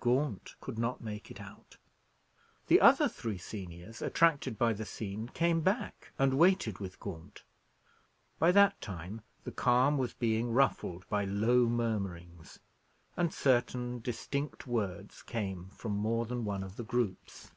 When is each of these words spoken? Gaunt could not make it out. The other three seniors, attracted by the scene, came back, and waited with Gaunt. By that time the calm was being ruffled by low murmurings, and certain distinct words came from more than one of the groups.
Gaunt 0.00 0.54
could 0.62 0.78
not 0.78 1.02
make 1.02 1.30
it 1.30 1.38
out. 1.38 1.76
The 2.68 2.80
other 2.80 3.10
three 3.10 3.36
seniors, 3.36 4.00
attracted 4.00 4.56
by 4.56 4.72
the 4.72 4.86
scene, 4.86 5.28
came 5.34 5.60
back, 5.60 6.12
and 6.18 6.38
waited 6.38 6.78
with 6.78 6.98
Gaunt. 6.98 7.42
By 8.38 8.52
that 8.52 8.80
time 8.80 9.20
the 9.44 9.52
calm 9.52 9.98
was 9.98 10.14
being 10.14 10.50
ruffled 10.50 11.06
by 11.10 11.26
low 11.26 11.66
murmurings, 11.68 12.58
and 13.18 13.34
certain 13.34 14.00
distinct 14.00 14.66
words 14.66 15.20
came 15.22 15.66
from 15.68 15.92
more 15.92 16.24
than 16.24 16.46
one 16.46 16.62
of 16.62 16.76
the 16.76 16.84
groups. 16.84 17.50